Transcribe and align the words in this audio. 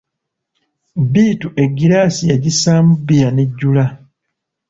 Bittu 1.11 1.51
egiraasi 1.63 2.23
yagissamu 2.31 2.91
bbiya 2.97 3.29
n'ejjula. 3.31 3.85